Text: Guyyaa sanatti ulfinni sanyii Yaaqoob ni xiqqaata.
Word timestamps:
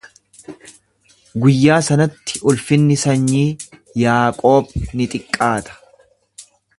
Guyyaa 1.43 1.77
sanatti 1.89 2.41
ulfinni 2.53 2.97
sanyii 3.03 3.45
Yaaqoob 4.05 4.75
ni 4.97 5.09
xiqqaata. 5.15 5.81